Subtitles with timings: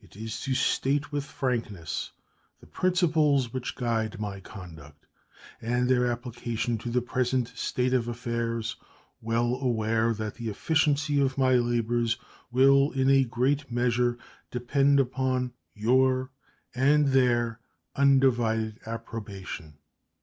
[0.00, 2.12] It is to state with frankness
[2.58, 5.04] the principles which guide my conduct,
[5.60, 8.76] and their application to the present state of affairs,
[9.20, 12.16] well aware that the efficiency of my labors
[12.50, 14.16] will in a great measure
[14.50, 16.30] depend on your
[16.74, 17.60] and their
[17.94, 19.76] undivided approbation.